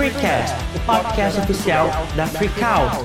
Freecast, 0.00 0.56
o 0.74 0.86
podcast 0.86 1.40
oficial 1.40 1.86
da 2.16 2.26
Freakout. 2.26 3.04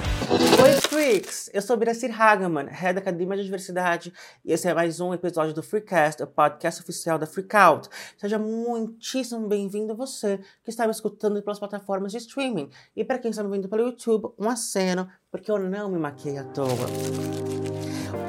Oi, 0.64 0.72
Freaks! 0.80 1.50
Eu 1.54 1.62
sou 1.62 1.76
Biracir 1.76 2.10
Hagaman, 2.10 2.68
head 2.70 2.94
da 2.94 3.02
Academia 3.02 3.36
de 3.36 3.44
Diversidade, 3.44 4.14
e 4.46 4.54
esse 4.54 4.70
é 4.70 4.74
mais 4.74 5.02
um 5.02 5.14
episódio 5.14 5.54
do 5.54 5.62
Freecast, 5.62 6.24
o 6.24 6.28
podcast 6.28 6.82
oficial 6.82 7.20
da 7.20 7.28
Freakout. 7.28 7.90
Seja 8.18 8.40
muitíssimo 8.40 9.46
bem-vindo 9.46 9.94
você 9.94 10.40
que 10.64 10.70
está 10.70 10.86
me 10.86 10.92
escutando 10.92 11.42
pelas 11.44 11.60
plataformas 11.60 12.14
de 12.14 12.20
streaming. 12.20 12.70
E 12.96 13.04
para 13.04 13.20
quem 13.20 13.30
está 13.30 13.44
me 13.44 13.50
vendo 13.50 13.68
pelo 13.68 13.88
YouTube, 13.88 14.34
um 14.40 14.50
aceno, 14.50 15.06
porque 15.30 15.52
eu 15.52 15.60
não 15.60 15.90
me 15.90 16.00
maquei 16.00 16.38
à 16.38 16.46
toa. 16.46 16.88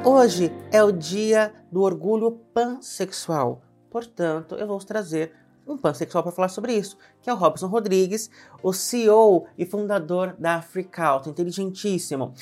Hoje 0.03 0.51
é 0.73 0.83
o 0.83 0.91
dia 0.91 1.53
do 1.71 1.83
orgulho 1.83 2.31
pansexual. 2.53 3.61
Portanto, 3.89 4.55
eu 4.55 4.67
vou 4.67 4.77
trazer 4.79 5.46
um 5.67 5.77
pansexual 5.77 6.23
para 6.23 6.31
falar 6.31 6.49
sobre 6.49 6.73
isso, 6.73 6.97
que 7.21 7.29
é 7.29 7.33
o 7.33 7.37
Robson 7.37 7.67
Rodrigues, 7.67 8.29
o 8.63 8.71
CEO 8.71 9.47
e 9.57 9.65
fundador 9.65 10.35
da 10.39 10.61
Freakout, 10.61 11.29
inteligentíssimo. 11.29 12.33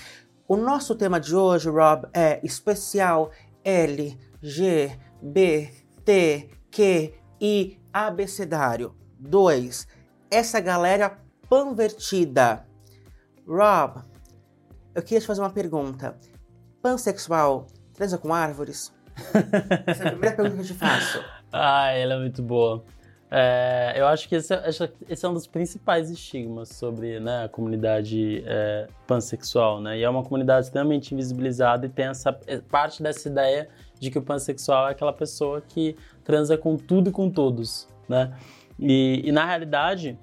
O 0.48 0.56
nosso 0.56 0.96
tema 0.96 1.20
de 1.20 1.36
hoje, 1.36 1.70
Rob, 1.70 2.08
é 2.14 2.40
especial 2.44 3.32
L, 3.64 4.18
G, 4.42 4.98
B, 5.22 5.72
T, 6.04 6.50
Q, 6.70 7.14
I, 7.42 7.80
abecedário. 7.92 8.96
2. 9.20 9.88
Essa 10.30 10.60
galera 10.60 11.18
panvertida. 11.50 12.66
Rob, 13.48 14.04
eu 14.94 15.02
queria 15.02 15.20
te 15.20 15.26
fazer 15.26 15.42
uma 15.42 15.50
pergunta. 15.50 16.16
Pansexual 16.82 17.66
transa 17.94 18.18
com 18.18 18.34
árvores? 18.34 18.94
Essa 19.88 20.04
é 20.04 20.08
a 20.08 20.12
primeira 20.12 20.36
pergunta 20.36 20.56
que 20.58 20.62
eu 20.62 20.66
te 20.66 20.74
faço. 20.74 21.24
Ah, 21.52 21.90
ela 21.92 22.16
é 22.16 22.20
muito 22.20 22.44
boa. 22.44 22.84
É, 23.38 23.96
eu 23.98 24.08
acho 24.08 24.30
que 24.30 24.36
esse 24.36 24.54
é, 24.54 24.64
esse 25.10 25.26
é, 25.26 25.28
um 25.28 25.34
dos 25.34 25.46
principais 25.46 26.10
estigmas 26.10 26.70
sobre 26.70 27.20
né, 27.20 27.44
a 27.44 27.50
comunidade 27.50 28.42
é, 28.48 28.88
pansexual, 29.06 29.82
né? 29.82 30.00
E 30.00 30.04
é 30.04 30.10
uma 30.10 30.24
comunidade 30.24 30.68
extremamente 30.68 31.14
invisibilizada 31.14 31.86
e 31.86 31.90
tem 31.90 32.06
essa 32.06 32.40
é, 32.48 32.60
parte 32.60 33.04
dessa 33.04 33.28
ideia 33.28 33.68
de 34.00 34.10
que 34.10 34.18
o 34.18 34.22
pansexual 34.22 34.88
é 34.88 34.92
aquela 34.92 35.12
pessoa 35.12 35.60
que 35.60 35.98
transa 36.24 36.58
com 36.58 36.78
tudo 36.78 37.10
e 37.10 37.12
com 37.12 37.30
todos, 37.30 37.90
né? 38.08 38.32
E, 38.80 39.22
e 39.26 39.34
na 39.34 39.46
realidade, 39.46 40.18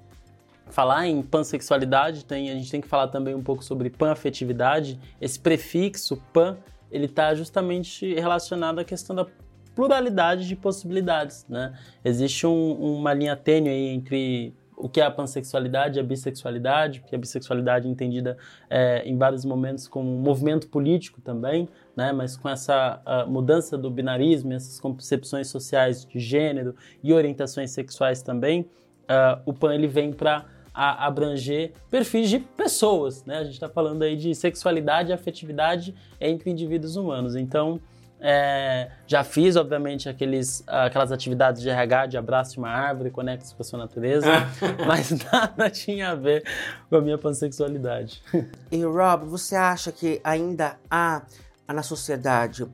falar 0.71 1.05
em 1.05 1.21
pansexualidade, 1.21 2.25
tem, 2.25 2.49
a 2.49 2.55
gente 2.55 2.71
tem 2.71 2.81
que 2.81 2.87
falar 2.87 3.09
também 3.09 3.35
um 3.35 3.43
pouco 3.43 3.63
sobre 3.63 3.91
panafetividade. 3.91 4.99
Esse 5.21 5.39
prefixo 5.39 6.17
pan, 6.33 6.57
ele 6.91 7.05
está 7.05 7.35
justamente 7.35 8.11
relacionado 8.15 8.79
à 8.79 8.83
questão 8.83 9.15
da 9.15 9.27
pluralidade 9.75 10.47
de 10.47 10.55
possibilidades, 10.55 11.45
né? 11.49 11.73
Existe 12.03 12.45
um, 12.45 12.97
uma 12.97 13.13
linha 13.13 13.35
tênue 13.35 13.69
aí 13.69 13.87
entre 13.87 14.53
o 14.75 14.89
que 14.89 14.99
é 14.99 15.05
a 15.05 15.11
pansexualidade 15.11 15.97
e 15.97 16.01
a 16.01 16.03
bissexualidade, 16.03 16.99
porque 16.99 17.15
a 17.15 17.17
bissexualidade 17.17 17.87
é 17.87 17.91
entendida 17.91 18.37
é, 18.69 19.03
em 19.05 19.17
vários 19.17 19.45
momentos 19.45 19.87
como 19.87 20.09
um 20.09 20.19
movimento 20.19 20.67
político 20.67 21.21
também, 21.21 21.69
né? 21.95 22.11
mas 22.11 22.35
com 22.35 22.49
essa 22.49 23.01
mudança 23.27 23.77
do 23.77 23.89
binarismo, 23.89 24.53
essas 24.53 24.79
concepções 24.79 25.47
sociais 25.47 26.05
de 26.05 26.19
gênero 26.19 26.75
e 27.01 27.13
orientações 27.13 27.71
sexuais 27.71 28.21
também, 28.21 28.61
uh, 29.03 29.41
o 29.45 29.53
pan 29.53 29.73
ele 29.73 29.87
vem 29.87 30.11
para 30.11 30.45
abranger 30.73 31.71
perfis 31.89 32.29
de 32.29 32.39
pessoas, 32.39 33.23
né? 33.25 33.37
A 33.37 33.43
gente 33.43 33.53
está 33.53 33.69
falando 33.69 34.01
aí 34.01 34.15
de 34.15 34.33
sexualidade 34.33 35.11
e 35.11 35.13
afetividade 35.13 35.93
entre 36.19 36.49
indivíduos 36.49 36.95
humanos. 36.95 37.35
Então, 37.35 37.79
é, 38.25 38.89
já 39.05 39.21
fiz, 39.21 39.57
obviamente, 39.57 40.07
aqueles, 40.07 40.63
aquelas 40.65 41.11
atividades 41.11 41.61
de 41.61 41.69
RH, 41.69 42.05
de 42.05 42.17
abraço 42.17 42.53
de 42.53 42.59
uma 42.59 42.69
árvore, 42.69 43.11
conecte 43.11 43.53
com 43.53 43.61
a 43.61 43.65
sua 43.65 43.77
natureza, 43.77 44.29
mas 44.87 45.11
nada 45.29 45.69
tinha 45.69 46.11
a 46.11 46.15
ver 46.15 46.41
com 46.89 46.95
a 46.95 47.01
minha 47.01 47.17
pansexualidade. 47.17 48.23
E 48.71 48.81
Rob, 48.81 49.25
você 49.25 49.57
acha 49.57 49.91
que 49.91 50.21
ainda 50.23 50.77
há 50.89 51.21
na 51.67 51.83
sociedade 51.83 52.65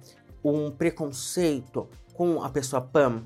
um 0.43 0.69
preconceito 0.69 1.89
com 2.13 2.43
a 2.43 2.49
pessoa 2.49 2.79
pan? 2.79 3.23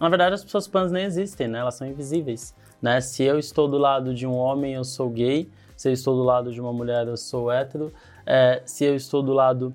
Na 0.00 0.08
verdade, 0.08 0.34
as 0.34 0.42
pessoas 0.42 0.66
pans 0.66 0.90
nem 0.90 1.04
existem, 1.04 1.46
né? 1.46 1.60
Elas 1.60 1.76
são 1.76 1.86
invisíveis. 1.86 2.52
Né? 2.80 3.00
Se 3.00 3.22
eu 3.22 3.38
estou 3.38 3.68
do 3.68 3.78
lado 3.78 4.12
de 4.12 4.26
um 4.26 4.34
homem, 4.34 4.74
eu 4.74 4.82
sou 4.82 5.08
gay. 5.08 5.48
Se 5.76 5.88
eu 5.88 5.92
estou 5.92 6.16
do 6.16 6.24
lado 6.24 6.50
de 6.50 6.60
uma 6.60 6.72
mulher, 6.72 7.06
eu 7.06 7.16
sou 7.16 7.52
hétero. 7.52 7.92
É, 8.26 8.60
se 8.64 8.84
eu 8.84 8.96
estou 8.96 9.22
do 9.22 9.32
lado 9.32 9.72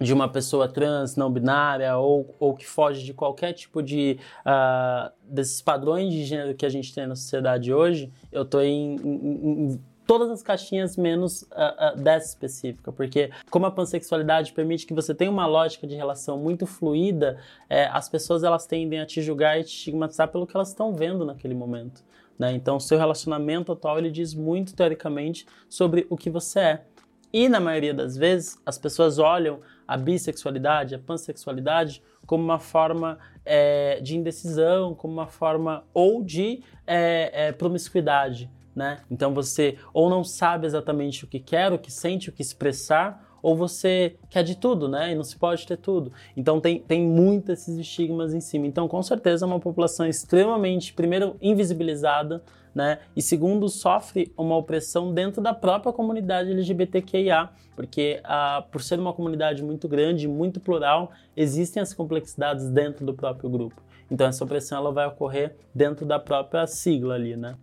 de 0.00 0.12
uma 0.12 0.28
pessoa 0.28 0.68
trans, 0.68 1.16
não 1.16 1.30
binária 1.30 1.96
ou, 1.96 2.34
ou 2.38 2.54
que 2.54 2.66
foge 2.66 3.04
de 3.04 3.14
qualquer 3.14 3.52
tipo 3.52 3.82
de 3.82 4.18
uh, 4.40 5.10
desses 5.22 5.62
padrões 5.62 6.12
de 6.12 6.24
gênero 6.24 6.54
que 6.54 6.66
a 6.66 6.68
gente 6.68 6.94
tem 6.94 7.06
na 7.06 7.16
sociedade 7.16 7.72
hoje, 7.72 8.12
eu 8.30 8.44
tô 8.44 8.60
em, 8.60 8.96
em, 8.96 9.72
em 9.72 9.80
todas 10.06 10.30
as 10.30 10.42
caixinhas 10.42 10.96
menos 10.96 11.42
uh, 11.42 11.46
uh, 11.94 12.00
dessa 12.00 12.28
específica, 12.28 12.92
porque 12.92 13.30
como 13.50 13.66
a 13.66 13.70
pansexualidade 13.70 14.52
permite 14.52 14.86
que 14.86 14.94
você 14.94 15.14
tenha 15.14 15.30
uma 15.30 15.46
lógica 15.46 15.86
de 15.86 15.94
relação 15.94 16.38
muito 16.38 16.66
fluida, 16.66 17.38
é, 17.68 17.86
as 17.86 18.08
pessoas 18.08 18.44
elas 18.44 18.66
tendem 18.66 19.00
a 19.00 19.06
te 19.06 19.20
julgar 19.20 19.58
e 19.58 19.64
te 19.64 19.74
estigmatizar 19.74 20.28
pelo 20.28 20.46
que 20.46 20.56
elas 20.56 20.68
estão 20.68 20.94
vendo 20.94 21.24
naquele 21.24 21.54
momento. 21.54 22.04
Né? 22.38 22.52
Então, 22.52 22.78
seu 22.78 22.98
relacionamento 22.98 23.72
atual 23.72 23.98
ele 23.98 24.10
diz 24.10 24.34
muito 24.34 24.74
teoricamente 24.74 25.46
sobre 25.68 26.06
o 26.08 26.16
que 26.16 26.30
você 26.30 26.60
é. 26.60 26.84
E 27.32 27.48
na 27.48 27.58
maioria 27.58 27.92
das 27.92 28.16
vezes, 28.16 28.60
as 28.64 28.78
pessoas 28.78 29.18
olham 29.18 29.60
a 29.86 29.96
bissexualidade, 29.96 30.94
a 30.94 30.98
pansexualidade, 30.98 32.02
como 32.26 32.42
uma 32.42 32.58
forma 32.58 33.18
é, 33.44 34.00
de 34.00 34.16
indecisão, 34.16 34.94
como 34.94 35.12
uma 35.14 35.26
forma 35.26 35.84
ou 35.94 36.22
de 36.22 36.62
é, 36.86 37.48
é, 37.48 37.52
promiscuidade. 37.52 38.50
Né? 38.74 39.00
Então 39.10 39.32
você 39.32 39.78
ou 39.94 40.10
não 40.10 40.22
sabe 40.22 40.66
exatamente 40.66 41.24
o 41.24 41.26
que 41.26 41.40
quer, 41.40 41.72
o 41.72 41.78
que 41.78 41.90
sente, 41.90 42.28
o 42.28 42.32
que 42.32 42.42
expressar, 42.42 43.25
ou 43.42 43.56
você 43.56 44.16
quer 44.30 44.42
de 44.42 44.56
tudo, 44.56 44.88
né? 44.88 45.12
E 45.12 45.14
não 45.14 45.24
se 45.24 45.36
pode 45.36 45.66
ter 45.66 45.76
tudo. 45.76 46.12
Então 46.36 46.60
tem, 46.60 46.80
tem 46.80 47.02
muitos 47.02 47.50
esses 47.50 47.78
estigmas 47.78 48.34
em 48.34 48.40
cima. 48.40 48.66
Então, 48.66 48.88
com 48.88 49.02
certeza, 49.02 49.44
é 49.44 49.46
uma 49.46 49.60
população 49.60 50.06
extremamente, 50.06 50.92
primeiro, 50.92 51.36
invisibilizada, 51.40 52.42
né? 52.74 52.98
E 53.16 53.22
segundo, 53.22 53.68
sofre 53.68 54.32
uma 54.36 54.56
opressão 54.56 55.12
dentro 55.12 55.40
da 55.42 55.54
própria 55.54 55.92
comunidade 55.92 56.50
LGBTQIA, 56.50 57.48
porque 57.74 58.20
ah, 58.22 58.64
por 58.70 58.82
ser 58.82 58.98
uma 58.98 59.12
comunidade 59.12 59.62
muito 59.62 59.88
grande, 59.88 60.28
muito 60.28 60.60
plural, 60.60 61.10
existem 61.34 61.82
as 61.82 61.94
complexidades 61.94 62.68
dentro 62.68 63.06
do 63.06 63.14
próprio 63.14 63.48
grupo. 63.48 63.80
Então 64.10 64.26
essa 64.26 64.44
opressão 64.44 64.78
ela 64.78 64.92
vai 64.92 65.06
ocorrer 65.06 65.56
dentro 65.74 66.04
da 66.04 66.18
própria 66.18 66.66
sigla 66.66 67.14
ali, 67.14 67.34
né? 67.34 67.56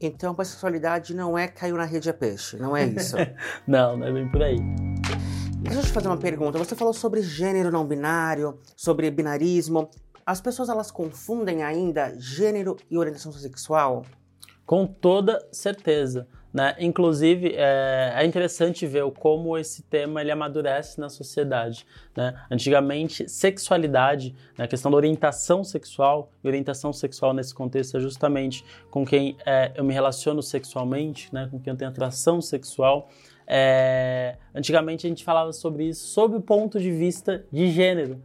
Então, 0.00 0.34
a 0.38 0.44
sexualidade 0.44 1.14
não 1.14 1.36
é 1.36 1.48
caiu 1.48 1.76
na 1.76 1.84
rede 1.84 2.08
a 2.08 2.14
peixe, 2.14 2.56
não 2.56 2.76
é 2.76 2.86
isso? 2.86 3.16
não, 3.66 3.96
não 3.96 4.06
é 4.06 4.12
bem 4.12 4.30
por 4.30 4.42
aí. 4.42 4.56
Deixa 5.60 5.80
eu 5.80 5.84
te 5.84 5.90
fazer 5.90 6.06
uma 6.06 6.16
pergunta. 6.16 6.56
Você 6.56 6.76
falou 6.76 6.94
sobre 6.94 7.20
gênero 7.20 7.70
não 7.70 7.84
binário, 7.84 8.58
sobre 8.76 9.10
binarismo. 9.10 9.90
As 10.24 10.40
pessoas 10.40 10.68
elas 10.68 10.90
confundem 10.90 11.64
ainda 11.64 12.14
gênero 12.16 12.76
e 12.88 12.96
orientação 12.96 13.32
sexual? 13.32 14.04
Com 14.64 14.86
toda 14.86 15.44
certeza. 15.50 16.28
Né? 16.52 16.74
Inclusive, 16.78 17.54
é, 17.54 18.14
é, 18.16 18.24
interessante 18.24 18.86
ver 18.86 19.04
como 19.12 19.58
esse 19.58 19.82
tema 19.82 20.20
ele 20.20 20.30
amadurece 20.30 20.98
na 20.98 21.08
sociedade. 21.10 21.86
Né? 22.16 22.34
Antigamente, 22.50 23.28
sexualidade, 23.28 24.34
né, 24.56 24.64
a 24.64 24.68
questão 24.68 24.90
da 24.90 24.96
orientação 24.96 25.62
sexual, 25.62 26.32
e 26.42 26.48
orientação 26.48 26.92
sexual 26.92 27.34
nesse 27.34 27.54
contexto 27.54 27.98
é 27.98 28.00
justamente 28.00 28.64
com 28.90 29.04
quem 29.04 29.36
é, 29.44 29.72
eu 29.74 29.84
me 29.84 29.92
relaciono 29.92 30.42
sexualmente, 30.42 31.32
né, 31.34 31.48
com 31.50 31.60
quem 31.60 31.70
eu 31.72 31.76
tenho 31.76 31.90
atração 31.90 32.40
sexual. 32.40 33.10
É, 33.46 34.36
antigamente 34.54 35.06
a 35.06 35.08
gente 35.08 35.24
falava 35.24 35.52
sobre 35.52 35.84
isso 35.84 36.06
sob 36.08 36.36
o 36.36 36.40
ponto 36.40 36.80
de 36.80 36.90
vista 36.90 37.44
de 37.52 37.70
gênero. 37.70 38.22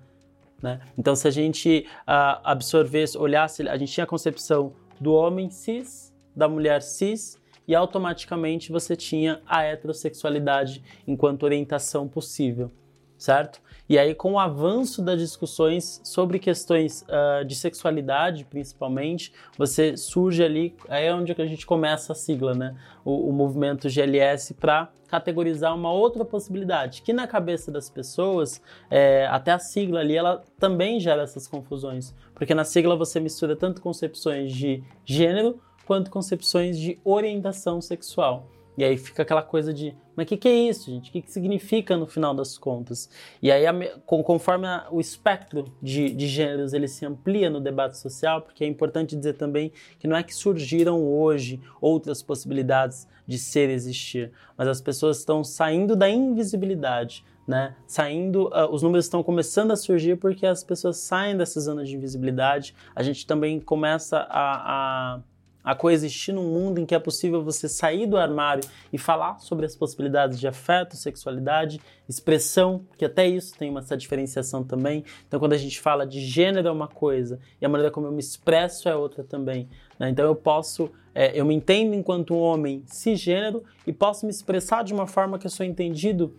Né? 0.61 0.79
Então, 0.97 1.13
se 1.13 1.27
a 1.27 1.31
gente 1.31 1.85
uh, 2.07 2.39
absorvesse, 2.41 3.17
olhasse, 3.17 3.67
a 3.67 3.75
gente 3.75 3.91
tinha 3.91 4.05
a 4.05 4.07
concepção 4.07 4.71
do 4.97 5.13
homem 5.13 5.49
cis, 5.49 6.13
da 6.33 6.47
mulher 6.47 6.81
cis 6.81 7.37
e 7.67 7.75
automaticamente 7.75 8.71
você 8.71 8.95
tinha 8.95 9.41
a 9.45 9.63
heterossexualidade 9.63 10.83
enquanto 11.07 11.43
orientação 11.43 12.07
possível, 12.07 12.71
certo? 13.17 13.61
E 13.87 13.97
aí, 13.99 14.15
com 14.15 14.33
o 14.33 14.39
avanço 14.39 15.01
das 15.01 15.19
discussões 15.19 15.99
sobre 16.05 16.39
questões 16.39 17.03
uh, 17.03 17.43
de 17.43 17.53
sexualidade, 17.53 18.45
principalmente, 18.45 19.33
você 19.57 19.97
surge 19.97 20.41
ali, 20.41 20.73
aí 20.87 21.05
é 21.05 21.13
onde 21.13 21.33
a 21.33 21.45
gente 21.45 21.65
começa 21.65 22.13
a 22.13 22.15
sigla, 22.15 22.53
né? 22.53 22.75
O, 23.03 23.29
o 23.29 23.33
movimento 23.33 23.89
GLS 23.89 24.53
para 24.53 24.89
categorizar 25.07 25.75
uma 25.75 25.91
outra 25.91 26.23
possibilidade, 26.23 27.01
que 27.01 27.13
na 27.13 27.27
cabeça 27.27 27.71
das 27.71 27.89
pessoas, 27.89 28.61
é, 28.89 29.27
até 29.27 29.51
a 29.51 29.59
sigla 29.59 29.99
ali, 29.99 30.15
ela 30.15 30.41
também 30.57 30.99
gera 30.99 31.21
essas 31.21 31.47
confusões, 31.47 32.15
porque 32.33 32.55
na 32.55 32.63
sigla 32.63 32.95
você 32.95 33.19
mistura 33.19 33.55
tanto 33.55 33.81
concepções 33.81 34.51
de 34.51 34.81
gênero 35.05 35.59
quanto 35.85 36.11
concepções 36.11 36.77
de 36.77 36.99
orientação 37.03 37.81
sexual. 37.81 38.49
E 38.77 38.83
aí 38.83 38.97
fica 38.97 39.21
aquela 39.21 39.43
coisa 39.43 39.71
de, 39.71 39.95
mas 40.15 40.25
o 40.25 40.29
que, 40.29 40.37
que, 40.37 40.47
é 40.47 40.55
isso, 40.55 40.89
gente? 40.89 41.09
O 41.09 41.13
que, 41.13 41.21
que, 41.21 41.31
significa 41.31 41.95
no 41.95 42.07
final 42.07 42.33
das 42.33 42.57
contas? 42.57 43.07
E 43.41 43.51
aí, 43.51 43.65
conforme 44.05 44.67
o 44.91 44.99
espectro 44.99 45.65
de, 45.81 46.09
de 46.09 46.27
gêneros 46.27 46.73
ele 46.73 46.87
se 46.87 47.05
amplia 47.05 47.51
no 47.51 47.59
debate 47.59 47.97
social, 47.97 48.41
porque 48.41 48.63
é 48.63 48.67
importante 48.67 49.15
dizer 49.15 49.33
também 49.33 49.71
que 49.99 50.07
não 50.07 50.15
é 50.15 50.23
que 50.23 50.33
surgiram 50.33 51.03
hoje 51.03 51.61
outras 51.79 52.23
possibilidades 52.23 53.07
de 53.27 53.37
ser 53.37 53.69
existir, 53.69 54.31
mas 54.57 54.67
as 54.67 54.81
pessoas 54.81 55.19
estão 55.19 55.43
saindo 55.43 55.95
da 55.95 56.09
invisibilidade, 56.09 57.23
né? 57.47 57.75
Saindo, 57.85 58.47
uh, 58.47 58.69
os 58.71 58.81
números 58.81 59.05
estão 59.05 59.21
começando 59.21 59.71
a 59.71 59.75
surgir 59.75 60.17
porque 60.17 60.45
as 60.45 60.63
pessoas 60.63 60.97
saem 60.97 61.37
dessa 61.37 61.59
zona 61.59 61.83
de 61.83 61.95
invisibilidade. 61.95 62.75
A 62.95 63.03
gente 63.03 63.25
também 63.27 63.59
começa 63.59 64.17
a, 64.29 65.15
a 65.15 65.21
a 65.63 65.73
coexistir 65.73 66.33
num 66.33 66.43
mundo 66.43 66.79
em 66.79 66.85
que 66.85 66.93
é 66.93 66.99
possível 66.99 67.43
você 67.43 67.69
sair 67.69 68.05
do 68.05 68.17
armário 68.17 68.63
e 68.91 68.97
falar 68.97 69.39
sobre 69.39 69.65
as 69.65 69.75
possibilidades 69.75 70.39
de 70.39 70.47
afeto, 70.47 70.97
sexualidade, 70.97 71.79
expressão, 72.07 72.85
porque 72.89 73.05
até 73.05 73.25
isso 73.25 73.57
tem 73.57 73.69
uma 73.69 73.79
essa 73.79 73.95
diferenciação 73.95 74.63
também. 74.63 75.05
Então, 75.27 75.39
quando 75.39 75.53
a 75.53 75.57
gente 75.57 75.79
fala 75.79 76.05
de 76.05 76.19
gênero 76.19 76.67
é 76.67 76.71
uma 76.71 76.87
coisa 76.87 77.39
e 77.61 77.65
a 77.65 77.69
maneira 77.69 77.91
como 77.91 78.07
eu 78.07 78.11
me 78.11 78.19
expresso 78.19 78.89
é 78.89 78.95
outra 78.95 79.23
também. 79.23 79.69
Né? 79.97 80.09
Então, 80.09 80.25
eu 80.25 80.35
posso, 80.35 80.91
é, 81.15 81.39
eu 81.39 81.45
me 81.45 81.53
entendo 81.53 81.93
enquanto 81.93 82.33
um 82.33 82.39
homem 82.39 82.83
cisgênero 82.85 83.63
e 83.87 83.93
posso 83.93 84.25
me 84.25 84.31
expressar 84.31 84.83
de 84.83 84.93
uma 84.93 85.07
forma 85.07 85.39
que 85.39 85.47
eu 85.47 85.51
sou 85.51 85.65
entendido 85.65 86.35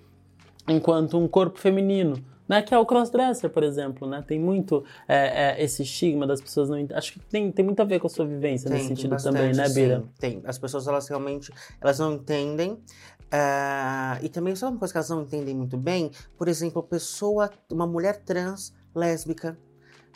enquanto 0.68 1.18
um 1.18 1.28
corpo 1.28 1.58
feminino 1.58 2.33
né, 2.48 2.62
que 2.62 2.74
é 2.74 2.78
o 2.78 2.84
crossdresser, 2.84 3.50
por 3.50 3.62
exemplo, 3.62 4.08
né? 4.08 4.22
Tem 4.26 4.38
muito 4.38 4.84
é, 5.08 5.56
é, 5.58 5.64
esse 5.64 5.82
estigma 5.82 6.26
das 6.26 6.40
pessoas 6.40 6.68
não 6.68 6.76
acho 6.94 7.12
que 7.12 7.20
tem, 7.20 7.50
tem 7.50 7.64
muito 7.64 7.80
a 7.80 7.84
ver 7.84 7.98
com 8.00 8.06
a 8.06 8.10
sua 8.10 8.26
vivência 8.26 8.68
tem, 8.68 8.78
nesse 8.78 8.88
sentido 8.88 9.10
bastante, 9.10 9.36
também, 9.36 9.54
né, 9.54 9.68
Bira? 9.68 10.00
Sim, 10.00 10.08
tem. 10.18 10.42
As 10.44 10.58
pessoas 10.58 10.86
elas 10.86 11.08
realmente 11.08 11.52
elas 11.80 11.98
não 11.98 12.12
entendem 12.14 12.72
uh, 12.72 14.22
e 14.22 14.28
também 14.28 14.54
sabe 14.54 14.72
uma 14.72 14.78
coisa 14.78 14.92
que 14.92 14.98
elas 14.98 15.10
não 15.10 15.22
entendem 15.22 15.54
muito 15.54 15.76
bem, 15.76 16.10
por 16.36 16.48
exemplo, 16.48 16.82
pessoa, 16.82 17.50
uma 17.70 17.86
mulher 17.86 18.20
trans 18.24 18.74
lésbica, 18.94 19.58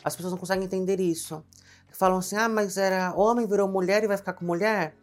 as 0.03 0.15
pessoas 0.15 0.31
não 0.31 0.39
conseguem 0.39 0.65
entender 0.65 0.99
isso. 0.99 1.43
Falam 1.91 2.19
assim, 2.19 2.37
ah, 2.37 2.47
mas 2.47 2.77
era 2.77 3.13
homem 3.15 3.45
virou 3.45 3.67
mulher 3.67 4.03
e 4.03 4.07
vai 4.07 4.15
ficar 4.15 4.33
com 4.33 4.45
mulher? 4.45 4.95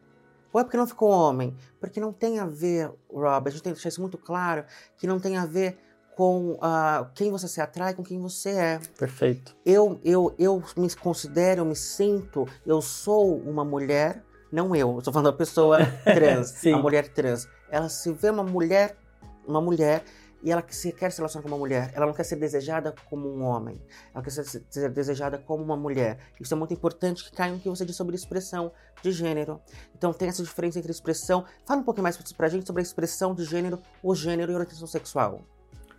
Ou 0.53 0.61
é 0.61 0.65
porque 0.65 0.79
não 0.79 0.87
ficou 0.87 1.11
homem? 1.11 1.55
Porque 1.79 2.01
não 2.01 2.13
tem 2.13 2.39
a 2.39 2.47
ver, 2.47 2.91
Rob, 3.13 3.49
a 3.49 3.51
gente 3.51 3.63
tem 3.63 3.73
que 3.73 3.77
deixar 3.77 3.91
isso 3.91 4.01
muito 4.01 4.17
claro, 4.17 4.65
que 4.97 5.07
não 5.07 5.21
tem 5.21 5.37
a 5.37 5.45
ver 5.45 5.79
com 6.17 6.53
uh, 6.53 7.07
quem 7.15 7.31
você 7.31 7.47
se 7.47 7.61
atrai, 7.61 7.93
com 7.93 8.03
quem 8.03 8.19
você 8.19 8.49
é. 8.49 8.81
Perfeito. 8.99 9.55
Eu, 9.67 10.01
eu, 10.03 10.35
eu 10.39 10.63
me 10.75 10.93
considero, 10.97 11.61
eu 11.61 11.65
me 11.67 11.77
sinto, 11.77 12.49
eu 12.65 12.81
sou 12.81 13.37
uma 13.37 13.63
mulher, 13.63 14.25
não 14.51 14.75
eu, 14.75 14.97
estou 14.97 15.13
falando 15.13 15.31
da 15.31 15.37
pessoa 15.37 15.79
trans, 16.03 16.67
a 16.67 16.79
mulher 16.79 17.09
trans. 17.09 17.47
Ela 17.71 17.91
se 17.91 18.11
vê 18.13 18.31
uma 18.31 18.43
mulher, 18.43 18.97
uma 19.47 19.61
mulher, 19.61 20.03
e 20.43 20.51
ela 20.51 20.65
se, 20.71 20.91
quer 20.91 21.13
se 21.13 21.19
relacionar 21.19 21.43
com 21.43 21.49
uma 21.49 21.59
mulher. 21.59 21.91
Ela 21.95 22.07
não 22.07 22.15
quer 22.15 22.25
ser 22.25 22.37
desejada 22.37 22.95
como 23.11 23.29
um 23.29 23.43
homem. 23.43 23.79
Ela 24.15 24.25
quer 24.25 24.31
ser, 24.31 24.45
ser 24.71 24.91
desejada 24.91 25.37
como 25.37 25.63
uma 25.63 25.77
mulher. 25.77 26.19
Isso 26.41 26.55
é 26.55 26.57
muito 26.57 26.73
importante 26.73 27.25
que 27.25 27.37
caia 27.37 27.53
no 27.53 27.59
que 27.59 27.69
você 27.69 27.85
disse 27.85 27.99
sobre 27.99 28.17
expressão 28.17 28.73
de 29.03 29.13
gênero. 29.13 29.61
Então 29.95 30.15
tem 30.15 30.29
essa 30.29 30.43
diferença 30.43 30.79
entre 30.79 30.91
expressão. 30.91 31.45
Fala 31.67 31.83
um 31.83 31.85
pouquinho 31.85 32.05
mais 32.05 32.17
pra 32.33 32.49
gente 32.49 32.67
sobre 32.67 32.81
a 32.81 32.85
expressão 32.85 33.35
de 33.35 33.45
gênero, 33.45 33.79
o 34.03 34.15
gênero 34.15 34.53
e 34.53 34.55
a 34.55 34.59
orientação 34.59 34.87
sexual. 34.87 35.45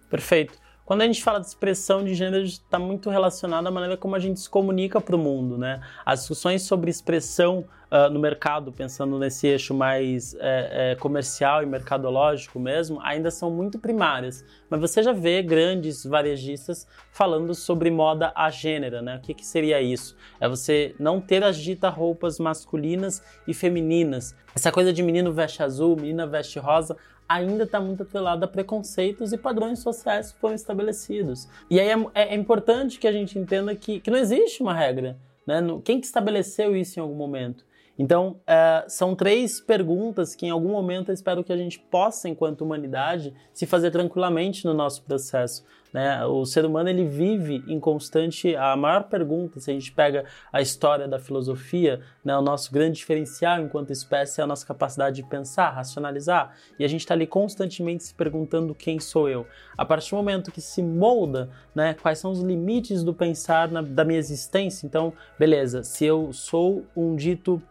Perfeito. 0.09 0.57
Quando 0.88 1.01
a 1.01 1.06
gente 1.06 1.21
fala 1.21 1.42
de 1.42 1.48
expressão 1.48 2.01
de 2.01 2.15
gênero, 2.15 2.45
está 2.45 2.80
muito 2.80 3.09
relacionado 3.09 3.68
à 3.68 3.71
maneira 3.71 3.98
como 3.98 4.15
a 4.15 4.19
gente 4.19 4.39
se 4.39 4.50
comunica 4.50 5.01
para 5.01 5.18
o 5.18 5.19
mundo, 5.19 5.57
né? 5.57 5.81
As 6.06 6.19
discussões 6.21 6.62
sobre 6.62 6.89
expressão 6.89 7.65
uh, 7.92 8.09
no 8.09 8.21
mercado, 8.21 8.71
pensando 8.71 9.19
nesse 9.19 9.48
eixo 9.48 9.74
mais 9.74 10.33
é, 10.39 10.92
é, 10.92 10.95
comercial 10.95 11.62
e 11.62 11.65
mercadológico 11.65 12.57
mesmo, 12.57 13.01
ainda 13.01 13.30
são 13.30 13.51
muito 13.51 13.77
primárias. 13.77 14.45
Mas 14.69 14.80
você 14.80 15.04
já 15.04 15.12
vê 15.12 15.42
grandes 15.42 16.06
varejistas 16.06 16.88
falando 17.12 17.54
sobre 17.54 17.92
moda 17.92 18.31
a 18.33 18.50
gênero, 18.50 19.01
né? 19.01 19.18
O 19.18 19.19
que, 19.19 19.33
que 19.33 19.45
seria 19.45 19.81
isso? 19.81 20.15
É 20.39 20.48
você 20.48 20.95
não 20.98 21.19
ter 21.19 21.44
as 21.44 21.57
ditas 21.57 21.94
roupas 21.94 22.39
masculinas 22.39 23.21
e 23.45 23.54
femininas. 23.54 24.33
Essa 24.56 24.71
coisa 24.71 24.94
de 24.94 25.04
menino 25.04 25.33
veste 25.33 25.62
azul, 25.62 25.98
menina 25.98 26.25
veste 26.25 26.59
rosa, 26.59 26.95
ainda 27.28 27.64
está 27.64 27.80
muito 27.80 28.04
atrelada 28.04 28.46
a 28.46 28.48
preconceitos 28.48 29.34
e 29.34 29.38
padrões 29.38 29.80
sociais 29.80 30.32
que 30.32 30.40
foram 30.40 30.56
estabelecidos. 30.56 31.48
E 31.70 31.80
aí 31.80 31.90
é, 31.90 31.96
é, 32.14 32.34
é 32.34 32.36
importante 32.36 33.00
que 33.00 33.08
a 33.08 33.12
gente 33.12 33.38
entenda 33.38 33.76
que, 33.76 34.00
que 34.00 34.10
não 34.10 34.18
existe 34.18 34.62
uma 34.62 34.74
regra. 34.74 35.18
Né? 35.46 35.62
Quem 35.84 36.00
que 36.00 36.06
estabeleceu 36.06 36.76
isso 36.76 37.00
em 37.00 37.02
algum 37.02 37.16
momento? 37.16 37.66
Então, 37.98 38.40
é, 38.46 38.86
são 38.88 39.16
três 39.16 39.60
perguntas 39.60 40.36
que 40.36 40.46
em 40.46 40.52
algum 40.52 40.70
momento 40.70 41.10
eu 41.10 41.14
espero 41.14 41.44
que 41.44 41.52
a 41.52 41.58
gente 41.58 41.80
possa, 41.80 42.30
enquanto 42.30 42.62
humanidade, 42.62 43.34
se 43.52 43.66
fazer 43.66 43.90
tranquilamente 43.90 44.66
no 44.66 44.74
nosso 44.74 45.02
processo. 45.04 45.66
Né? 45.92 46.24
O 46.26 46.46
ser 46.46 46.64
humano 46.66 46.90
ele 46.90 47.06
vive 47.06 47.64
em 47.68 47.80
constante. 47.80 48.56
A 48.56 48.76
maior 48.76 49.06
pergunta, 49.06 49.60
se 49.60 49.72
a 49.72 49.74
gente 49.74 49.92
pega 49.92 50.26
a 50.54 50.62
história 50.62 51.08
da 51.08 51.18
filosofia, 51.18 52.02
né? 52.24 52.38
o 52.38 52.42
nosso 52.42 52.72
grande 52.72 52.98
diferencial 52.98 53.62
enquanto 53.62 53.92
espécie 53.92 54.42
é 54.42 54.44
a 54.44 54.48
nossa 54.48 54.66
capacidade 54.66 55.16
de 55.16 55.28
pensar, 55.28 55.72
racionalizar. 55.72 56.56
E 56.78 56.86
a 56.86 56.88
gente 56.88 57.02
está 57.02 57.16
ali 57.16 57.26
constantemente 57.26 58.04
se 58.04 58.14
perguntando 58.14 58.76
quem 58.76 59.00
sou 59.00 59.28
eu. 59.28 59.48
A 59.76 59.86
partir 59.86 60.12
do 60.12 60.18
momento 60.18 60.52
que 60.52 60.62
se 60.62 60.84
molda 60.84 61.50
né? 61.74 61.96
quais 62.00 62.20
são 62.20 62.32
os 62.32 62.42
limites 62.42 63.04
do 63.04 63.14
pensar 63.14 63.72
na, 63.72 63.82
da 63.82 64.06
minha 64.06 64.20
existência, 64.20 64.86
então, 64.86 65.14
beleza, 65.40 65.84
se 65.84 66.06
eu 66.06 66.32
sou 66.32 66.86
um 66.96 67.16
dito 67.16 67.62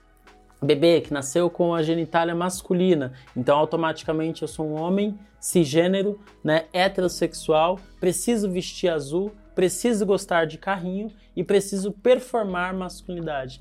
bebê 0.62 1.00
que 1.00 1.12
nasceu 1.12 1.50
com 1.50 1.74
a 1.74 1.82
genitália 1.82 2.34
masculina, 2.34 3.12
então 3.36 3.58
automaticamente 3.58 4.42
eu 4.42 4.48
sou 4.48 4.66
um 4.66 4.80
homem 4.80 5.18
cisgênero, 5.38 6.18
né, 6.42 6.64
heterossexual, 6.72 7.78
preciso 8.00 8.50
vestir 8.50 8.88
azul, 8.88 9.32
preciso 9.54 10.04
gostar 10.04 10.44
de 10.44 10.58
carrinho 10.58 11.10
e 11.34 11.44
preciso 11.44 11.92
performar 11.92 12.74
masculinidade. 12.74 13.60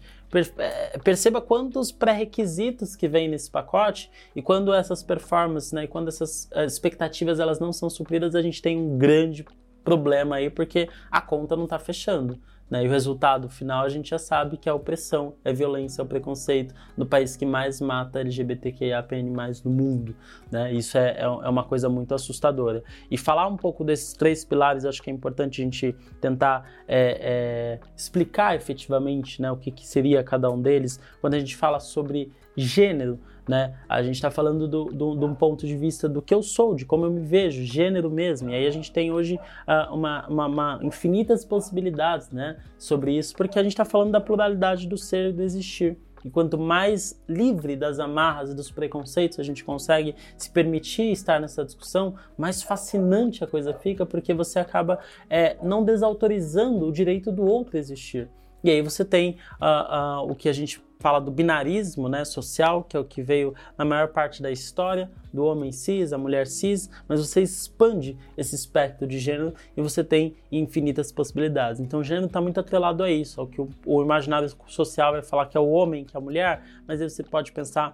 É, 0.57 0.97
perceba 0.97 1.39
quantos 1.39 1.91
pré-requisitos 1.91 2.95
que 2.95 3.07
vem 3.07 3.29
nesse 3.29 3.49
pacote 3.49 4.11
e 4.35 4.41
quando 4.41 4.73
essas 4.73 5.01
performances, 5.01 5.71
né, 5.71 5.85
e 5.85 5.87
quando 5.87 6.09
essas 6.09 6.49
eh, 6.51 6.65
expectativas 6.65 7.39
elas 7.39 7.59
não 7.59 7.71
são 7.71 7.89
supridas, 7.89 8.35
a 8.35 8.41
gente 8.41 8.61
tem 8.61 8.77
um 8.77 8.97
grande 8.97 9.45
problema 9.83 10.37
aí 10.37 10.49
porque 10.49 10.89
a 11.09 11.21
conta 11.21 11.55
não 11.55 11.63
está 11.63 11.79
fechando. 11.79 12.37
Né? 12.69 12.83
E 12.83 12.87
o 12.87 12.91
resultado 12.91 13.47
final 13.47 13.85
a 13.85 13.89
gente 13.89 14.09
já 14.09 14.17
sabe 14.17 14.57
que 14.57 14.67
é 14.67 14.71
a 14.71 14.75
opressão, 14.75 15.35
é 15.43 15.51
a 15.51 15.53
violência, 15.53 16.01
é 16.01 16.03
o 16.03 16.07
preconceito 16.07 16.73
no 16.97 17.05
país 17.05 17.35
que 17.35 17.45
mais 17.45 17.79
mata 17.79 18.19
LGBTQIAPN+ 18.19 19.23
no 19.63 19.71
mundo. 19.71 20.15
Né? 20.51 20.73
Isso 20.73 20.97
é, 20.97 21.11
é, 21.11 21.23
é 21.23 21.49
uma 21.49 21.63
coisa 21.63 21.87
muito 21.89 22.13
assustadora. 22.13 22.83
E 23.09 23.17
falar 23.17 23.47
um 23.47 23.57
pouco 23.57 23.83
desses 23.83 24.13
três 24.13 24.43
pilares, 24.43 24.85
acho 24.85 25.01
que 25.01 25.09
é 25.09 25.13
importante 25.13 25.61
a 25.61 25.63
gente 25.63 25.93
tentar 26.19 26.67
é, 26.87 27.79
é, 27.79 27.79
explicar 27.95 28.55
efetivamente 28.55 29.41
né, 29.41 29.51
o 29.51 29.57
que, 29.57 29.71
que 29.71 29.85
seria 29.85 30.23
cada 30.23 30.49
um 30.49 30.61
deles. 30.61 30.99
Quando 31.21 31.35
a 31.35 31.39
gente 31.39 31.55
fala 31.55 31.79
sobre 31.79 32.31
gênero, 32.55 33.19
né? 33.47 33.75
A 33.87 34.01
gente 34.01 34.15
está 34.15 34.31
falando 34.31 34.67
do, 34.67 34.85
do, 34.85 35.25
um 35.25 35.35
ponto 35.35 35.67
de 35.67 35.75
vista 35.75 36.09
do 36.09 36.21
que 36.21 36.33
eu 36.33 36.41
sou, 36.41 36.75
de 36.75 36.85
como 36.85 37.05
eu 37.05 37.11
me 37.11 37.21
vejo, 37.21 37.63
gênero 37.63 38.09
mesmo. 38.09 38.49
E 38.49 38.55
aí 38.55 38.65
a 38.65 38.71
gente 38.71 38.91
tem 38.91 39.11
hoje 39.11 39.35
uh, 39.35 39.93
uma, 39.93 40.27
uma, 40.27 40.45
uma, 40.47 40.79
infinitas 40.81 41.45
possibilidades, 41.45 42.31
né? 42.31 42.57
Sobre 42.77 43.17
isso, 43.17 43.35
porque 43.35 43.59
a 43.59 43.63
gente 43.63 43.73
está 43.73 43.85
falando 43.85 44.11
da 44.11 44.21
pluralidade 44.21 44.87
do 44.87 44.97
ser 44.97 45.29
e 45.29 45.33
do 45.33 45.43
existir. 45.43 45.97
E 46.23 46.29
quanto 46.31 46.57
mais 46.57 47.21
livre 47.29 47.75
das 47.75 47.99
amarras 47.99 48.49
e 48.49 48.55
dos 48.55 48.71
preconceitos 48.71 49.39
a 49.39 49.43
gente 49.43 49.63
consegue 49.63 50.15
se 50.35 50.49
permitir 50.49 51.11
estar 51.11 51.39
nessa 51.39 51.63
discussão, 51.63 52.15
mais 52.35 52.63
fascinante 52.63 53.43
a 53.43 53.47
coisa 53.47 53.75
fica, 53.75 54.07
porque 54.07 54.33
você 54.33 54.57
acaba 54.57 54.97
é, 55.29 55.55
não 55.61 55.83
desautorizando 55.83 56.87
o 56.87 56.91
direito 56.91 57.31
do 57.31 57.45
outro 57.45 57.77
existir. 57.77 58.27
E 58.63 58.71
aí 58.71 58.81
você 58.81 59.05
tem 59.05 59.37
uh, 59.61 60.23
uh, 60.23 60.31
o 60.31 60.33
que 60.33 60.49
a 60.49 60.53
gente 60.53 60.81
fala 60.99 61.19
do 61.19 61.31
binarismo 61.31 62.07
né, 62.07 62.23
social, 62.25 62.83
que 62.83 62.95
é 62.95 62.99
o 62.99 63.03
que 63.03 63.21
veio 63.21 63.53
na 63.77 63.85
maior 63.85 64.09
parte 64.09 64.41
da 64.41 64.51
história, 64.51 65.09
do 65.33 65.43
homem 65.43 65.71
cis, 65.71 66.13
a 66.13 66.17
mulher 66.17 66.47
cis, 66.47 66.89
mas 67.07 67.19
você 67.19 67.41
expande 67.41 68.17
esse 68.37 68.55
espectro 68.55 69.05
de 69.05 69.19
gênero 69.19 69.53
e 69.75 69.81
você 69.81 70.03
tem 70.03 70.35
infinitas 70.51 71.11
possibilidades. 71.11 71.81
Então, 71.81 71.99
o 71.99 72.03
gênero 72.03 72.27
está 72.27 72.39
muito 72.39 72.59
atrelado 72.59 73.03
a 73.03 73.11
isso, 73.11 73.41
ao 73.41 73.47
que 73.47 73.61
o, 73.61 73.69
o, 73.85 74.01
imaginário 74.01 74.49
social 74.67 75.11
vai 75.11 75.21
falar 75.21 75.47
que 75.47 75.57
é 75.57 75.59
o 75.59 75.69
homem, 75.69 76.05
que 76.05 76.15
é 76.15 76.19
a 76.19 76.21
mulher, 76.21 76.63
mas 76.87 77.01
aí 77.01 77.09
você 77.09 77.23
pode 77.23 77.51
pensar 77.51 77.93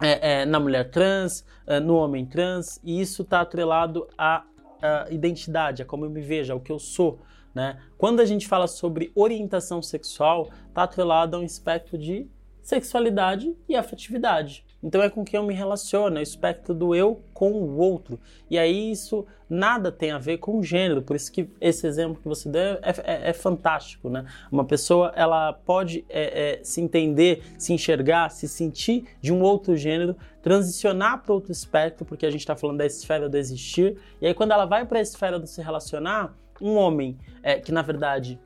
é, 0.00 0.40
é, 0.40 0.46
na 0.46 0.58
mulher 0.58 0.90
trans, 0.90 1.44
é, 1.66 1.78
no 1.78 1.96
homem 1.96 2.24
trans, 2.24 2.80
e 2.82 3.00
isso 3.00 3.22
está 3.22 3.40
atrelado 3.40 4.06
à, 4.16 4.44
à 4.80 5.06
identidade, 5.10 5.82
a 5.82 5.84
como 5.84 6.04
eu 6.04 6.10
me 6.10 6.20
vejo, 6.20 6.52
ao 6.52 6.60
que 6.60 6.72
eu 6.72 6.78
sou. 6.78 7.18
Né? 7.56 7.78
Quando 7.96 8.20
a 8.20 8.26
gente 8.26 8.46
fala 8.46 8.66
sobre 8.66 9.10
orientação 9.14 9.80
sexual, 9.80 10.50
está 10.68 10.82
atrelado 10.82 11.36
a 11.36 11.40
um 11.40 11.42
espectro 11.42 11.96
de 11.96 12.28
sexualidade 12.62 13.56
e 13.66 13.74
afetividade. 13.74 14.62
Então 14.82 15.00
é 15.00 15.08
com 15.08 15.24
quem 15.24 15.40
eu 15.40 15.46
me 15.46 15.54
relaciono, 15.54 16.18
é 16.18 16.20
o 16.20 16.22
espectro 16.22 16.74
do 16.74 16.94
eu 16.94 17.22
com 17.32 17.52
o 17.52 17.78
outro. 17.78 18.20
E 18.50 18.58
aí 18.58 18.90
isso 18.92 19.24
nada 19.48 19.90
tem 19.90 20.10
a 20.10 20.18
ver 20.18 20.36
com 20.36 20.62
gênero, 20.62 21.00
por 21.00 21.16
isso 21.16 21.32
que 21.32 21.48
esse 21.58 21.86
exemplo 21.86 22.20
que 22.20 22.28
você 22.28 22.46
deu 22.46 22.60
é, 22.62 22.80
é, 23.04 23.30
é 23.30 23.32
fantástico, 23.32 24.10
né? 24.10 24.26
Uma 24.52 24.66
pessoa, 24.66 25.14
ela 25.16 25.54
pode 25.54 26.04
é, 26.10 26.58
é 26.58 26.60
se 26.62 26.82
entender, 26.82 27.42
se 27.56 27.72
enxergar, 27.72 28.28
se 28.28 28.46
sentir 28.46 29.06
de 29.18 29.32
um 29.32 29.40
outro 29.40 29.74
gênero, 29.78 30.14
transicionar 30.42 31.22
para 31.22 31.32
outro 31.32 31.52
espectro, 31.52 32.04
porque 32.04 32.26
a 32.26 32.30
gente 32.30 32.40
está 32.40 32.54
falando 32.54 32.76
da 32.76 32.86
esfera 32.86 33.30
do 33.30 33.38
existir, 33.38 33.96
e 34.20 34.26
aí 34.26 34.34
quando 34.34 34.50
ela 34.50 34.66
vai 34.66 34.84
para 34.84 34.98
a 34.98 35.02
esfera 35.02 35.38
do 35.38 35.46
se 35.46 35.62
relacionar, 35.62 36.36
um 36.60 36.76
homem 36.76 37.18
é, 37.42 37.58
que 37.58 37.72
na 37.72 37.82
verdade 37.82 38.40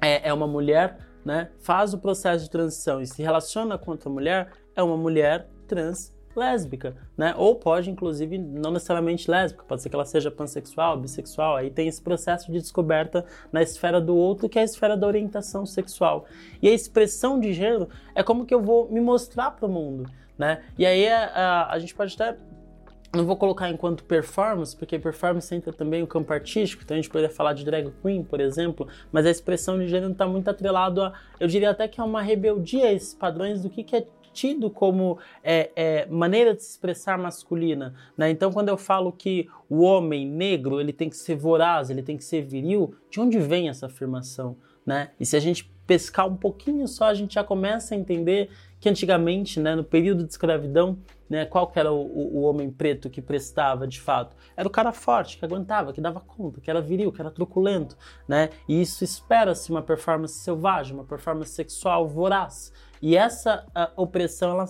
é, 0.00 0.28
é 0.28 0.32
uma 0.32 0.46
mulher, 0.46 0.98
né, 1.24 1.50
faz 1.58 1.92
o 1.94 1.98
processo 1.98 2.44
de 2.44 2.50
transição 2.50 3.00
e 3.00 3.06
se 3.06 3.22
relaciona 3.22 3.76
com 3.76 3.90
outra 3.90 4.10
mulher, 4.10 4.50
é 4.74 4.82
uma 4.82 4.96
mulher 4.96 5.48
trans 5.66 6.16
lésbica, 6.36 6.94
né? 7.16 7.34
Ou 7.36 7.56
pode, 7.56 7.90
inclusive, 7.90 8.36
não 8.36 8.70
necessariamente 8.70 9.30
lésbica, 9.30 9.64
pode 9.66 9.82
ser 9.82 9.88
que 9.88 9.96
ela 9.96 10.04
seja 10.04 10.30
pansexual, 10.30 10.98
bissexual, 10.98 11.56
aí 11.56 11.70
tem 11.70 11.88
esse 11.88 12.00
processo 12.00 12.52
de 12.52 12.60
descoberta 12.60 13.24
na 13.50 13.62
esfera 13.62 14.00
do 14.00 14.14
outro, 14.14 14.48
que 14.48 14.58
é 14.58 14.62
a 14.62 14.64
esfera 14.64 14.96
da 14.96 15.06
orientação 15.06 15.64
sexual. 15.64 16.26
E 16.60 16.68
a 16.68 16.72
expressão 16.72 17.40
de 17.40 17.54
gênero 17.54 17.88
é 18.14 18.22
como 18.22 18.44
que 18.44 18.54
eu 18.54 18.62
vou 18.62 18.88
me 18.90 19.00
mostrar 19.00 19.52
para 19.52 19.66
o 19.66 19.68
mundo, 19.68 20.08
né? 20.36 20.62
E 20.78 20.84
aí 20.84 21.08
a, 21.08 21.24
a, 21.24 21.72
a 21.72 21.78
gente 21.78 21.94
pode 21.94 22.14
até 22.14 22.36
não 23.14 23.24
vou 23.24 23.36
colocar 23.36 23.70
enquanto 23.70 24.04
performance, 24.04 24.76
porque 24.76 24.98
performance 24.98 25.54
entra 25.54 25.72
também 25.72 26.02
o 26.02 26.06
campo 26.06 26.32
artístico, 26.32 26.82
então 26.84 26.94
a 26.94 27.00
gente 27.00 27.10
poderia 27.10 27.34
falar 27.34 27.52
de 27.52 27.64
drag 27.64 27.92
queen, 28.02 28.22
por 28.22 28.40
exemplo, 28.40 28.86
mas 29.12 29.26
a 29.26 29.30
expressão 29.30 29.78
de 29.78 29.88
gênero 29.88 30.12
está 30.12 30.26
muito 30.26 30.48
atrelado 30.48 31.02
a, 31.02 31.12
eu 31.38 31.48
diria 31.48 31.70
até 31.70 31.88
que 31.88 32.00
é 32.00 32.04
uma 32.04 32.20
rebeldia 32.20 32.86
a 32.86 32.92
esses 32.92 33.14
padrões 33.14 33.62
do 33.62 33.70
que, 33.70 33.82
que 33.82 33.96
é 33.96 34.06
tido 34.36 34.68
como 34.68 35.18
é, 35.42 35.70
é, 35.74 36.06
maneira 36.06 36.54
de 36.54 36.62
se 36.62 36.72
expressar 36.72 37.16
masculina. 37.16 37.94
Né? 38.18 38.28
Então, 38.28 38.52
quando 38.52 38.68
eu 38.68 38.76
falo 38.76 39.10
que 39.10 39.48
o 39.68 39.80
homem 39.80 40.28
negro 40.28 40.78
ele 40.78 40.92
tem 40.92 41.08
que 41.08 41.16
ser 41.16 41.36
voraz, 41.36 41.88
ele 41.88 42.02
tem 42.02 42.18
que 42.18 42.24
ser 42.24 42.42
viril, 42.42 42.94
de 43.10 43.18
onde 43.18 43.38
vem 43.38 43.70
essa 43.70 43.86
afirmação? 43.86 44.58
Né? 44.84 45.10
E 45.18 45.24
se 45.24 45.36
a 45.36 45.40
gente 45.40 45.72
pescar 45.86 46.26
um 46.26 46.36
pouquinho 46.36 46.86
só, 46.86 47.06
a 47.06 47.14
gente 47.14 47.34
já 47.34 47.44
começa 47.44 47.94
a 47.94 47.98
entender 47.98 48.50
que 48.78 48.88
antigamente, 48.88 49.58
né, 49.58 49.74
no 49.74 49.84
período 49.84 50.24
de 50.24 50.30
escravidão, 50.30 50.98
né, 51.28 51.44
qual 51.44 51.66
que 51.66 51.78
era 51.78 51.92
o, 51.92 52.36
o, 52.36 52.42
homem 52.42 52.70
preto 52.70 53.10
que 53.10 53.20
prestava 53.20 53.86
de 53.86 54.00
fato? 54.00 54.36
Era 54.56 54.68
o 54.68 54.70
cara 54.70 54.92
forte, 54.92 55.38
que 55.38 55.44
aguentava, 55.44 55.92
que 55.92 56.00
dava 56.00 56.20
conta, 56.20 56.60
que 56.60 56.70
era 56.70 56.80
viril, 56.80 57.10
que 57.10 57.20
era 57.20 57.30
truculento, 57.30 57.96
né? 58.28 58.50
E 58.68 58.80
isso 58.80 59.02
espera-se 59.02 59.70
uma 59.70 59.82
performance 59.82 60.34
selvagem, 60.34 60.94
uma 60.94 61.04
performance 61.04 61.50
sexual 61.52 62.06
voraz. 62.06 62.72
E 63.02 63.16
essa 63.16 63.66
opressão, 63.96 64.50
ela, 64.50 64.66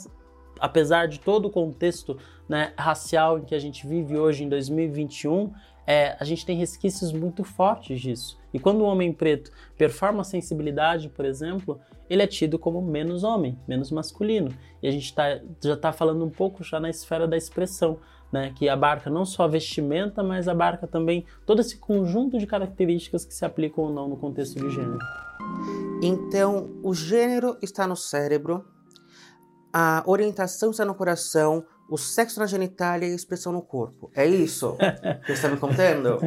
apesar 0.59 1.09
de 1.09 1.21
todo 1.21 1.47
o 1.47 1.51
contexto 1.51 2.17
né, 2.49 2.73
racial 2.79 3.39
em 3.39 3.45
que 3.45 3.55
a 3.55 3.59
gente 3.59 3.87
vive 3.87 4.17
hoje 4.17 4.45
em 4.45 4.49
2021, 4.49 5.53
é, 5.87 6.17
a 6.19 6.25
gente 6.25 6.45
tem 6.45 6.57
resquícios 6.57 7.13
muito 7.13 7.45
fortes 7.45 8.01
disso. 8.01 8.39
E 8.57 8.59
quando 8.59 8.81
o 8.81 8.85
homem 8.85 9.13
preto 9.13 9.53
performa 9.77 10.25
sensibilidade, 10.25 11.11
por 11.11 11.27
exemplo, 11.27 11.79
ele 12.09 12.23
é 12.23 12.27
tido 12.27 12.59
como 12.59 12.81
menos 12.81 13.23
homem, 13.23 13.61
menos 13.69 13.91
masculino. 13.91 14.51
E 14.83 14.89
a 14.89 14.91
gente 14.91 15.15
tá, 15.15 15.39
já 15.63 15.75
está 15.75 15.93
falando 15.93 16.25
um 16.25 16.31
pouco 16.31 16.65
já 16.65 16.81
na 16.81 16.89
esfera 16.89 17.29
da 17.29 17.37
expressão, 17.37 17.99
né, 18.33 18.55
que 18.57 18.67
abarca 18.67 19.11
não 19.11 19.27
só 19.27 19.43
a 19.43 19.47
vestimenta, 19.47 20.23
mas 20.23 20.49
abarca 20.49 20.87
também 20.87 21.27
todo 21.45 21.61
esse 21.61 21.77
conjunto 21.77 22.39
de 22.39 22.47
características 22.47 23.27
que 23.27 23.35
se 23.35 23.45
aplicam 23.45 23.85
ou 23.85 23.93
não 23.93 24.09
no 24.09 24.17
contexto 24.17 24.59
de 24.59 24.71
gênero. 24.71 25.01
Então, 26.03 26.71
o 26.83 26.95
gênero 26.95 27.59
está 27.61 27.87
no 27.87 27.95
cérebro, 27.95 28.65
a 29.71 30.03
orientação 30.07 30.71
está 30.71 30.83
no 30.83 30.95
coração, 30.95 31.63
o 31.89 31.97
sexo 31.97 32.41
na 32.41 32.47
genitália 32.47 33.07
e 33.07 33.13
a 33.13 33.15
expressão 33.15 33.53
no 33.53 33.63
corpo. 33.63 34.11
É 34.15 34.27
isso 34.27 34.77
que 35.25 35.27
você 35.27 35.33
está 35.33 35.49
me 35.49 35.57
contando? 35.57 36.19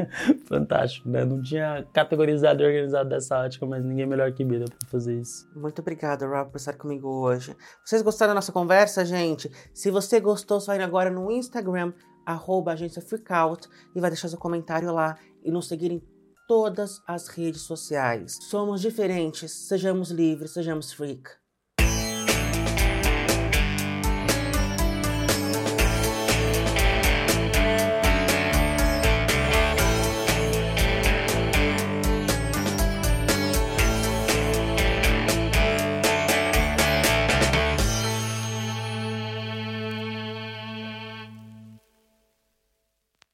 Fantástico, 0.46 1.10
né? 1.10 1.26
Não 1.26 1.42
tinha 1.42 1.86
categorizado 1.94 2.62
e 2.64 2.66
organizado 2.66 3.10
dessa 3.10 3.40
ótica, 3.40 3.66
mas 3.66 3.84
ninguém 3.84 4.06
melhor 4.06 4.32
que 4.32 4.44
Bida 4.44 4.66
para 4.66 4.90
fazer 4.90 5.20
isso. 5.20 5.48
Muito 5.56 5.82
obrigada, 5.82 6.26
Rob, 6.28 6.52
por 6.52 6.58
estar 6.58 6.74
comigo 6.74 7.08
hoje. 7.08 7.56
Vocês 7.84 8.02
gostaram 8.02 8.32
da 8.32 8.36
nossa 8.36 8.52
conversa, 8.52 9.06
gente? 9.06 9.52
Se 9.74 9.92
você 9.92 10.20
gostou, 10.20 10.60
só 10.60 10.76
ir 10.76 10.82
agora 10.82 11.10
no 11.10 11.32
Instagram, 11.32 11.94
arroba 12.26 12.74
agência 12.74 13.02
Freakout, 13.02 13.68
e 13.96 14.00
vai 14.00 14.10
deixar 14.10 14.28
seu 14.28 14.40
comentário 14.40 14.92
lá 14.94 15.18
e 15.44 15.52
nos 15.52 15.68
seguir 15.68 15.92
em 15.92 16.02
todas 16.48 17.02
as 17.08 17.28
redes 17.28 17.62
sociais. 17.62 18.38
Somos 18.42 18.82
diferentes, 18.82 19.52
sejamos 19.52 20.10
livres, 20.10 20.52
sejamos 20.52 20.92
freak. 20.92 21.39